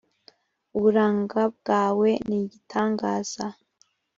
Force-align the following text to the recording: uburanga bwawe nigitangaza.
uburanga 0.77 1.41
bwawe 1.55 2.09
nigitangaza. 2.27 3.45